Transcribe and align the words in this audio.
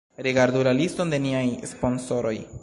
Rigardu 0.27 0.63
la 0.67 0.73
liston 0.79 1.13
de 1.15 1.19
niaj 1.27 1.45
sponsoroj 1.75 2.35